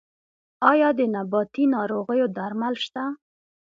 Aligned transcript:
آیا 0.71 0.89
د 0.97 0.99
نباتي 1.13 1.65
ناروغیو 1.75 2.27
درمل 2.37 2.75
شته؟ 2.85 3.03